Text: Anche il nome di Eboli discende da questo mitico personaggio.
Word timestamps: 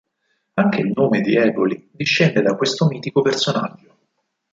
Anche 0.55 0.81
il 0.81 0.93
nome 0.95 1.21
di 1.21 1.35
Eboli 1.35 1.89
discende 1.91 2.41
da 2.41 2.55
questo 2.55 2.87
mitico 2.87 3.21
personaggio. 3.21 3.97